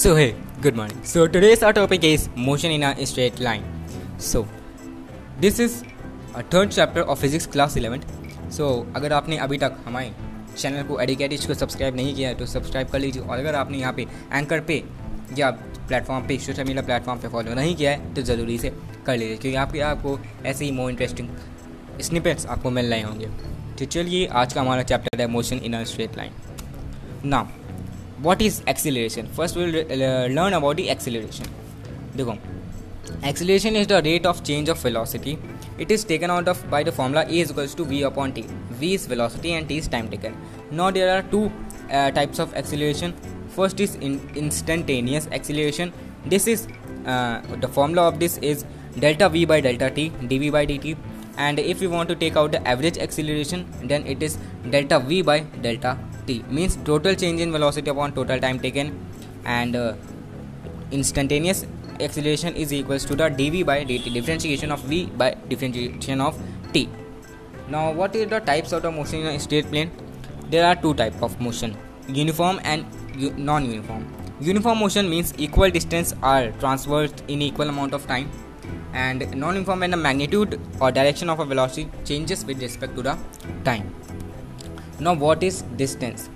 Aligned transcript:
So 0.00 0.16
hey, 0.16 0.34
good 0.62 0.76
morning. 0.76 0.98
So 1.04 1.26
today's 1.26 1.62
our 1.62 1.74
topic 1.74 2.04
is 2.04 2.30
motion 2.34 2.70
in 2.70 2.82
a 2.82 3.04
straight 3.04 3.38
line. 3.38 3.64
So 4.18 4.48
this 5.38 5.58
is 5.58 5.84
a 6.34 6.42
third 6.42 6.70
chapter 6.70 7.02
of 7.02 7.18
physics 7.18 7.46
class 7.46 7.76
11. 7.76 8.06
So 8.50 8.86
अगर 8.96 9.12
आपने 9.12 9.36
अभी 9.38 9.58
तक 9.58 9.76
हमारे 9.86 10.12
channel 10.56 10.82
को 10.82 10.98
एडिकेटिज 11.00 11.44
को 11.46 11.54
subscribe 11.54 11.96
नहीं 11.96 12.14
किया 12.14 12.28
है 12.28 12.34
तो 12.34 12.46
सब्सक्राइब 12.46 12.88
कर 12.88 12.98
लीजिए 12.98 13.22
और 13.22 13.38
अगर 13.38 13.54
आपने 13.54 13.78
यहाँ 13.78 13.92
पे 13.92 14.06
एंकर 14.32 14.60
पे 14.68 14.82
या 15.38 15.50
प्लेटफॉर्म 15.50 16.26
पे 16.28 16.38
सोशल 16.46 16.64
मीडिया 16.64 16.86
प्लेटफॉर्म 16.86 17.20
पे 17.20 17.28
फॉलो 17.28 17.54
नहीं 17.54 17.76
किया 17.76 17.90
है 17.90 18.14
तो 18.14 18.22
ज़रूरी 18.32 18.58
से 18.58 18.72
कर 19.06 19.16
लीजिए 19.16 19.36
क्योंकि 19.36 19.56
आपके 19.58 19.80
आपको 19.92 20.18
ऐसे 20.46 20.64
ही 20.64 20.70
मोर 20.72 20.90
इंटरेस्टिंग 20.90 21.28
स्निपेट्स 22.00 22.46
आपको 22.48 22.70
मिल 22.70 22.90
रहे 22.90 23.02
होंगे 23.02 23.30
तो 23.78 23.92
चलिए 23.92 24.26
आज 24.34 24.52
का 24.52 24.60
हमारा 24.60 24.82
चैप्टर 24.84 25.20
है 25.20 25.26
motion 25.30 25.60
in 25.64 25.80
a 25.80 25.84
straight 25.92 26.16
line 26.16 26.32
now 27.26 27.59
what 28.22 28.42
is 28.42 28.62
acceleration? 28.66 29.26
First 29.28 29.56
we'll 29.56 29.74
uh, 29.76 30.26
learn 30.28 30.52
about 30.52 30.76
the 30.76 30.90
acceleration. 30.90 31.46
देखो 32.16 32.36
acceleration 33.28 33.76
is 33.76 33.86
the 33.86 34.00
rate 34.02 34.26
of 34.26 34.42
change 34.44 34.68
of 34.68 34.78
velocity. 34.78 35.38
It 35.78 35.90
is 35.90 36.04
taken 36.04 36.30
out 36.30 36.48
of 36.48 36.58
by 36.70 36.82
the 36.82 36.92
formula 36.92 37.24
a 37.26 37.40
is 37.44 37.50
equals 37.50 37.74
to 37.76 37.84
v 37.84 38.02
upon 38.02 38.32
t. 38.32 38.44
V 38.82 38.94
is 38.94 39.06
velocity 39.06 39.52
and 39.52 39.68
t 39.68 39.78
is 39.78 39.88
time 39.88 40.10
taken. 40.10 40.36
Now 40.70 40.90
there 40.90 41.14
are 41.16 41.22
two 41.22 41.44
uh, 41.90 42.10
types 42.10 42.38
of 42.38 42.54
acceleration. 42.54 43.14
First 43.56 43.80
is 43.80 43.94
in 43.96 44.20
instantaneous 44.34 45.28
acceleration. 45.38 45.92
This 46.26 46.46
is 46.46 46.68
uh, 47.06 47.40
the 47.64 47.68
formula 47.68 48.06
of 48.08 48.20
this 48.20 48.36
is 48.38 48.66
delta 48.98 49.30
v 49.30 49.46
by 49.54 49.60
delta 49.60 49.90
t 49.90 50.10
dv 50.34 50.52
by 50.58 50.66
dt. 50.66 50.96
And 51.38 51.58
if 51.58 51.80
we 51.80 51.86
want 51.86 52.08
to 52.10 52.14
take 52.14 52.36
out 52.36 52.52
the 52.52 52.66
average 52.68 52.98
acceleration 52.98 53.66
then 53.82 54.06
it 54.06 54.22
is 54.22 54.38
delta 54.68 54.98
v 55.00 55.22
by 55.22 55.40
delta 55.66 55.98
means 56.48 56.76
total 56.90 57.14
change 57.14 57.40
in 57.40 57.52
velocity 57.52 57.90
upon 57.90 58.12
total 58.12 58.38
time 58.38 58.58
taken 58.58 58.92
and 59.44 59.76
uh, 59.76 59.94
instantaneous 60.90 61.66
acceleration 62.00 62.56
is 62.56 62.72
equals 62.72 63.04
to 63.04 63.14
the 63.14 63.28
dv 63.40 63.64
by 63.70 63.84
dt 63.84 64.12
differentiation 64.12 64.72
of 64.72 64.80
v 64.92 65.06
by 65.22 65.30
differentiation 65.48 66.20
of 66.20 66.38
t. 66.72 66.88
Now 67.68 67.92
what 67.92 68.16
is 68.16 68.28
the 68.28 68.40
types 68.40 68.72
of 68.72 68.82
the 68.82 68.90
motion 68.90 69.20
in 69.20 69.26
a 69.26 69.38
straight 69.38 69.66
plane? 69.70 69.90
There 70.50 70.66
are 70.66 70.74
two 70.74 70.94
type 70.94 71.22
of 71.22 71.40
motion 71.40 71.76
uniform 72.08 72.60
and 72.64 72.84
u- 73.16 73.34
non-uniform. 73.36 74.06
Uniform 74.40 74.78
motion 74.78 75.08
means 75.08 75.32
equal 75.38 75.70
distance 75.70 76.14
are 76.22 76.50
traversed 76.52 77.22
in 77.28 77.42
equal 77.42 77.68
amount 77.68 77.94
of 77.94 78.06
time 78.06 78.30
and 78.92 79.20
non-uniform 79.36 79.80
when 79.80 79.90
the 79.90 79.96
magnitude 79.96 80.60
or 80.80 80.90
direction 80.90 81.30
of 81.30 81.40
a 81.40 81.44
velocity 81.44 81.88
changes 82.04 82.44
with 82.44 82.60
respect 82.60 82.96
to 82.96 83.02
the 83.02 83.16
time 83.64 83.94
now 85.00 85.14
what 85.14 85.42
is 85.42 85.62
distance? 85.76 86.28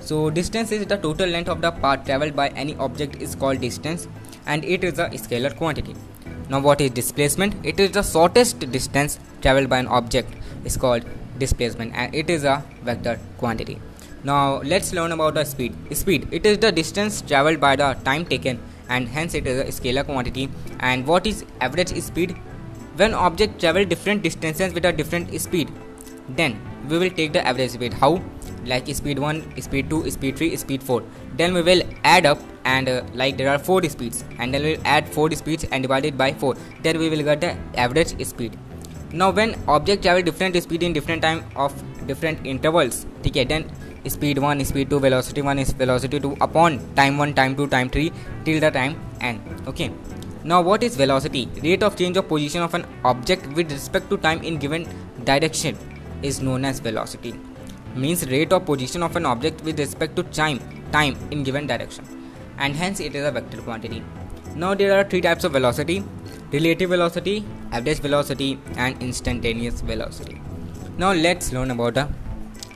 So 0.00 0.30
distance 0.30 0.70
is 0.72 0.86
the 0.86 0.96
total 0.96 1.28
length 1.28 1.48
of 1.48 1.60
the 1.60 1.72
path 1.72 2.04
traveled 2.04 2.36
by 2.36 2.48
any 2.50 2.76
object 2.76 3.20
is 3.20 3.34
called 3.34 3.60
distance 3.60 4.06
and 4.46 4.64
it 4.64 4.84
is 4.84 4.98
a 4.98 5.08
scalar 5.10 5.56
quantity. 5.56 5.94
Now 6.48 6.60
what 6.60 6.80
is 6.80 6.90
displacement? 6.90 7.54
It 7.64 7.80
is 7.80 7.90
the 7.90 8.02
shortest 8.02 8.60
distance 8.70 9.18
traveled 9.40 9.68
by 9.68 9.78
an 9.78 9.88
object 9.88 10.32
is 10.64 10.76
called 10.76 11.04
displacement 11.38 11.94
and 11.94 12.14
it 12.14 12.30
is 12.30 12.44
a 12.44 12.64
vector 12.84 13.18
quantity. 13.38 13.80
Now 14.22 14.60
let's 14.62 14.92
learn 14.92 15.10
about 15.10 15.34
the 15.34 15.44
speed. 15.44 15.74
Speed 15.96 16.28
it 16.30 16.46
is 16.46 16.58
the 16.58 16.70
distance 16.70 17.22
traveled 17.22 17.60
by 17.60 17.74
the 17.74 17.94
time 18.04 18.24
taken 18.24 18.60
and 18.88 19.08
hence 19.08 19.34
it 19.34 19.46
is 19.46 19.60
a 19.60 19.80
scalar 19.80 20.04
quantity. 20.04 20.48
And 20.78 21.06
what 21.06 21.26
is 21.26 21.44
average 21.60 21.88
speed? 22.00 22.36
When 22.96 23.14
object 23.14 23.58
travel 23.58 23.84
different 23.84 24.22
distances 24.22 24.72
with 24.72 24.84
a 24.84 24.92
different 24.92 25.40
speed 25.40 25.72
then 26.28 26.60
we 26.88 26.98
will 26.98 27.10
take 27.10 27.32
the 27.32 27.46
average 27.46 27.70
speed. 27.70 27.92
How? 27.94 28.20
Like 28.64 28.86
speed 28.94 29.18
1 29.18 29.60
speed 29.60 29.90
2 29.90 30.10
speed 30.10 30.36
3 30.36 30.56
speed 30.56 30.82
4 30.82 31.02
then 31.36 31.52
we 31.52 31.62
will 31.62 31.82
add 32.04 32.26
up 32.26 32.38
and 32.64 32.88
uh, 32.88 33.02
like 33.12 33.36
there 33.36 33.48
are 33.48 33.58
4 33.58 33.82
speeds. 33.84 34.24
And 34.38 34.54
then 34.54 34.62
we'll 34.62 34.80
add 34.84 35.08
4 35.08 35.30
speeds 35.32 35.64
and 35.70 35.82
divide 35.82 36.04
it 36.04 36.16
by 36.16 36.32
4 36.32 36.54
then 36.82 36.98
we 36.98 37.08
will 37.08 37.22
get 37.22 37.40
the 37.40 37.56
average 37.76 38.24
speed. 38.24 38.58
Now 39.12 39.30
when 39.30 39.56
object 39.68 40.02
travel 40.02 40.22
different 40.22 40.60
speed 40.62 40.82
in 40.82 40.92
different 40.92 41.22
time 41.22 41.44
of 41.56 41.72
different 42.06 42.46
intervals 42.46 43.06
okay 43.26 43.44
then 43.44 43.70
speed 44.08 44.38
1 44.38 44.64
speed 44.64 44.90
2 44.90 45.00
velocity 45.00 45.42
1 45.42 45.58
is 45.58 45.72
velocity 45.72 46.18
2 46.18 46.36
upon 46.40 46.78
time 46.94 47.18
1 47.18 47.34
time 47.34 47.54
2 47.56 47.66
time 47.68 47.88
3 47.88 48.10
till 48.44 48.60
the 48.60 48.70
time 48.70 48.96
n 49.20 49.40
okay. 49.66 49.90
Now 50.44 50.60
what 50.60 50.82
is 50.82 50.96
velocity? 50.96 51.48
Rate 51.62 51.84
of 51.84 51.94
change 51.96 52.16
of 52.16 52.26
position 52.26 52.62
of 52.62 52.74
an 52.74 52.84
object 53.04 53.46
with 53.54 53.70
respect 53.70 54.10
to 54.10 54.16
time 54.16 54.42
in 54.42 54.56
given 54.56 54.88
direction 55.24 55.76
is 56.22 56.40
known 56.40 56.64
as 56.64 56.80
velocity 56.80 57.34
means 57.94 58.26
rate 58.28 58.52
of 58.52 58.64
position 58.64 59.02
of 59.02 59.16
an 59.16 59.26
object 59.26 59.62
with 59.62 59.78
respect 59.78 60.16
to 60.16 60.22
time 60.40 60.58
time 60.92 61.16
in 61.30 61.42
given 61.42 61.66
direction 61.66 62.04
and 62.58 62.74
hence 62.74 63.00
it 63.00 63.14
is 63.14 63.24
a 63.24 63.30
vector 63.30 63.60
quantity. 63.62 64.02
Now 64.54 64.74
there 64.74 64.98
are 64.98 65.04
three 65.04 65.20
types 65.20 65.44
of 65.44 65.52
velocity 65.52 66.04
relative 66.52 66.90
velocity 66.90 67.44
average 67.72 68.00
velocity 68.00 68.58
and 68.76 69.02
instantaneous 69.02 69.80
velocity. 69.80 70.40
Now 70.98 71.12
let's 71.12 71.52
learn 71.52 71.70
about 71.70 71.94
the 71.94 72.08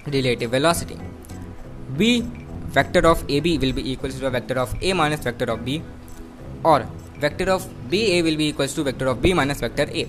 relative 0.07 0.51
velocity. 0.51 0.99
B 1.97 2.23
vector 2.77 3.07
of 3.07 3.25
ab 3.31 3.47
will 3.63 3.73
be 3.73 3.91
equal 3.91 4.11
to 4.11 4.19
the 4.19 4.31
vector 4.31 4.59
of 4.59 4.75
a 4.83 4.93
minus 4.93 5.21
vector 5.21 5.51
of 5.53 5.65
b 5.65 5.83
or 6.65 6.87
vector 7.25 7.51
of 7.51 7.67
ba 7.91 8.23
will 8.27 8.37
be 8.37 8.49
equals 8.49 8.75
to 8.75 8.83
vector 8.89 9.07
of 9.13 9.23
b 9.23 9.33
minus 9.33 9.61
vector 9.61 9.87
a 10.01 10.09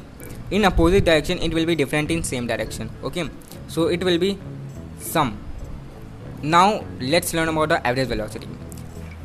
in 0.52 0.66
opposite 0.66 1.06
direction 1.06 1.40
it 1.40 1.54
will 1.54 1.66
be 1.66 1.76
different 1.76 2.12
in 2.12 2.24
same 2.24 2.48
direction 2.48 2.90
okay? 3.04 3.30
So 3.68 3.88
it 3.88 4.04
will 4.04 4.18
be 4.18 4.38
sum. 5.00 5.38
Now 6.42 6.84
let's 7.00 7.34
learn 7.34 7.50
about 7.50 7.70
the 7.70 7.86
average 7.86 8.08
velocity. 8.08 8.48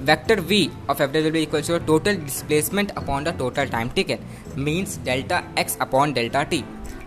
Vector 0.00 0.36
v 0.36 0.70
of 0.88 1.00
average 1.00 1.24
will 1.24 1.30
be 1.30 1.42
equal 1.42 1.62
to 1.62 1.78
total 1.78 2.16
displacement 2.16 2.90
upon 2.96 3.24
the 3.24 3.32
total 3.32 3.66
time 3.68 3.90
taken 3.90 4.24
means 4.56 4.96
delta 4.96 5.44
x 5.56 5.76
upon 5.80 6.12
delta 6.12 6.46
t. 6.50 6.64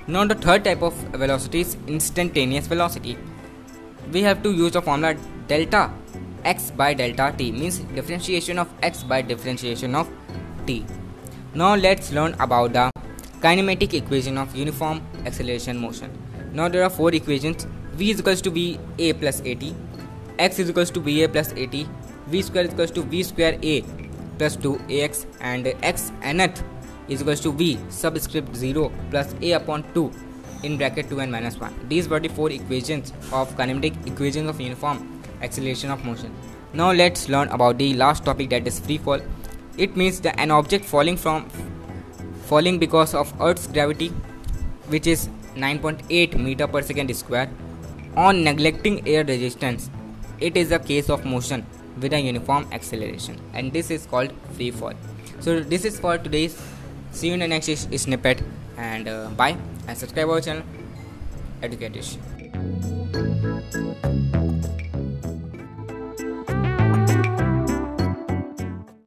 Now 0.08 0.26
the 0.26 0.36
third 0.36 0.64
type 0.64 0.82
of 0.82 0.94
velocity 1.14 1.62
is 1.62 1.76
instantaneous 1.88 2.68
velocity. 2.68 3.18
We 4.12 4.22
have 4.22 4.44
to 4.44 4.52
use 4.52 4.72
the 4.72 4.82
formula 4.82 5.16
delta 5.48 5.92
x 6.46 6.72
by 6.72 6.94
delta 6.94 7.34
t 7.38 7.52
means 7.52 7.80
differentiation 7.80 8.60
of 8.60 8.70
x 8.82 9.04
by 9.04 9.22
differentiation 9.22 9.96
of 9.96 10.08
t. 10.66 10.86
Now 11.54 11.76
let's 11.76 12.14
learn 12.14 12.36
about 12.40 12.74
the 12.74 12.92
kinematic 13.46 13.94
equation 13.94 14.38
of 14.40 14.56
uniform 14.56 15.02
acceleration 15.26 15.78
motion. 15.78 16.10
Now 16.52 16.68
there 16.68 16.84
are 16.84 16.90
four 16.90 17.14
equations. 17.14 17.68
V 17.94 18.10
is 18.12 18.20
equals 18.20 18.42
to 18.42 18.50
v 18.50 18.80
a 18.98 19.14
plus 19.14 19.42
at 19.42 19.64
x 20.38 20.60
is 20.60 20.70
equals 20.70 20.90
to 20.92 21.00
va 21.00 21.28
plus 21.36 21.52
at 21.66 21.76
v 22.28 22.42
square 22.42 22.66
is 22.66 22.74
equals 22.74 22.92
to 22.92 23.04
v 23.04 23.22
square 23.24 23.60
a 23.62 23.76
plus 24.40 24.56
2 24.56 24.72
ax 25.02 25.26
and 25.40 25.68
x 25.90 26.12
nth 26.32 26.64
is 27.08 27.22
equals 27.22 27.44
to 27.46 27.52
v 27.52 27.78
subscript 27.90 28.56
0 28.56 28.92
plus 29.12 29.36
a 29.42 29.52
upon 29.60 29.86
2 29.94 30.12
in 30.64 30.78
bracket 30.82 31.10
2 31.10 31.22
and 31.26 31.32
minus 31.32 31.60
1 31.60 31.88
these 31.94 32.10
were 32.10 32.20
the 32.20 32.34
four 32.40 32.50
equations 32.58 33.14
of 33.32 33.56
kinematic 33.62 34.02
equations 34.12 34.50
of 34.50 34.60
uniform 34.60 35.00
acceleration 35.42 35.92
of 35.92 36.04
motion. 36.04 36.34
Now 36.74 36.92
let's 36.92 37.30
learn 37.30 37.50
about 37.50 37.78
the 37.78 37.94
last 37.94 38.26
topic 38.26 38.50
that 38.50 38.68
is 38.68 38.80
free 38.80 38.98
fall. 38.98 39.22
It 39.78 39.96
means 39.96 40.20
that 40.22 40.40
an 40.40 40.52
object 40.52 40.84
falling 40.84 41.18
from 41.18 41.50
falling 42.50 42.80
because 42.80 43.14
of 43.14 43.34
earth's 43.42 43.68
gravity 43.68 44.10
which 44.88 45.08
is 45.08 45.28
9.8 45.56 46.38
meter 46.38 46.68
per 46.68 46.82
second 46.82 47.16
square 47.16 47.50
on 48.16 48.44
neglecting 48.44 49.08
air 49.08 49.24
resistance. 49.24 49.90
It 50.40 50.58
is 50.58 50.72
a 50.72 50.80
case 50.80 51.10
of 51.10 51.26
motion 51.26 51.66
with 52.00 52.14
a 52.14 52.20
uniform 52.20 52.68
acceleration 52.72 53.40
and 53.54 53.72
this 53.72 53.90
is 53.90 54.06
called 54.06 54.34
free 54.54 54.72
fall. 54.72 54.94
So 55.40 55.60
this 55.60 55.86
is 55.86 56.00
for 56.00 56.18
today's 56.18 56.62
see 57.12 57.28
you 57.28 57.34
in 57.34 57.40
the 57.40 57.48
next 57.48 57.68
snippet 57.98 58.44
and 58.78 59.08
uh, 59.08 59.30
bye 59.30 59.58
and 59.88 59.98
subscribe 59.98 60.30
our 60.30 60.42
channel. 60.42 60.64
Education 61.64 62.22